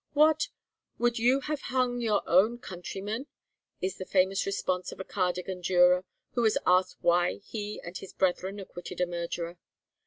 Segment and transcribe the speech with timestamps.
[0.13, 0.47] 'What!
[0.97, 3.27] would you have hur hang hur own countryman?'
[3.81, 8.11] is the famous response of a Cardigan juror, who was asked why he and his
[8.11, 9.59] brethren acquitted a murderer.